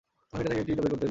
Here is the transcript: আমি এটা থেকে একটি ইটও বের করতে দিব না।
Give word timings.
আমি 0.31 0.39
এটা 0.41 0.49
থেকে 0.49 0.61
একটি 0.63 0.71
ইটও 0.73 0.81
বের 0.81 0.83
করতে 0.83 0.91
দিব 0.95 0.97
না। 0.97 0.99